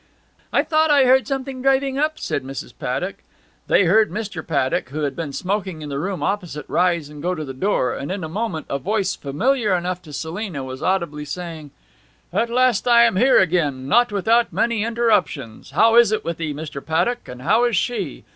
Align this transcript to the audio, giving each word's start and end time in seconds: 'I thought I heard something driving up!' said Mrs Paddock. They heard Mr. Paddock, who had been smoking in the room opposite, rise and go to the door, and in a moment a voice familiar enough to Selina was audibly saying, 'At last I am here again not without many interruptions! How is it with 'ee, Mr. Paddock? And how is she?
'I 0.51 0.63
thought 0.63 0.89
I 0.89 1.03
heard 1.05 1.27
something 1.27 1.61
driving 1.61 1.99
up!' 1.99 2.17
said 2.17 2.43
Mrs 2.43 2.73
Paddock. 2.79 3.17
They 3.67 3.83
heard 3.83 4.09
Mr. 4.09 4.41
Paddock, 4.43 4.89
who 4.89 5.01
had 5.01 5.15
been 5.15 5.31
smoking 5.31 5.83
in 5.83 5.89
the 5.89 5.99
room 5.99 6.23
opposite, 6.23 6.65
rise 6.67 7.07
and 7.07 7.21
go 7.21 7.35
to 7.35 7.45
the 7.45 7.53
door, 7.53 7.93
and 7.93 8.11
in 8.11 8.23
a 8.23 8.27
moment 8.27 8.65
a 8.67 8.79
voice 8.79 9.15
familiar 9.15 9.75
enough 9.75 10.01
to 10.01 10.11
Selina 10.11 10.63
was 10.63 10.81
audibly 10.81 11.23
saying, 11.23 11.69
'At 12.33 12.49
last 12.49 12.87
I 12.87 13.03
am 13.03 13.15
here 13.17 13.37
again 13.39 13.87
not 13.87 14.11
without 14.11 14.51
many 14.51 14.83
interruptions! 14.83 15.69
How 15.69 15.95
is 15.97 16.11
it 16.11 16.25
with 16.25 16.41
'ee, 16.41 16.51
Mr. 16.51 16.83
Paddock? 16.83 17.27
And 17.27 17.43
how 17.43 17.65
is 17.65 17.75
she? 17.77 18.23